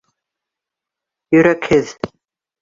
Йөрәкһеҙ! 1.37 1.93